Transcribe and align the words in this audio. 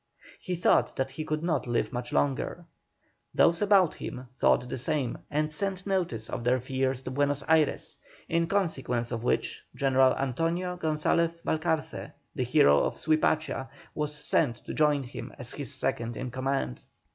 He 0.39 0.55
thought 0.55 0.95
that 0.95 1.11
he 1.11 1.23
could 1.23 1.43
not 1.43 1.67
live 1.67 1.93
much 1.93 2.11
longer; 2.11 2.65
those 3.35 3.61
about 3.61 3.93
him 3.93 4.29
thought 4.35 4.67
the 4.67 4.77
same 4.79 5.19
and 5.29 5.51
sent 5.51 5.85
notice 5.85 6.27
of 6.27 6.43
their 6.43 6.59
fears 6.59 7.03
to 7.03 7.11
Buenos 7.11 7.43
Ayres, 7.47 7.97
in 8.27 8.47
consequence 8.47 9.11
of 9.11 9.21
which 9.23 9.63
General 9.75 10.15
Antonio 10.15 10.75
Gonzalez 10.75 11.43
Balcarce, 11.45 12.13
the 12.33 12.43
hero 12.43 12.79
of 12.79 12.95
Suipacha, 12.97 13.69
was 13.93 14.11
sent 14.15 14.55
to 14.65 14.73
join 14.73 15.03
him 15.03 15.33
as 15.37 15.53
his 15.53 15.71
second 15.71 16.17
in 16.17 16.31
command. 16.31 16.81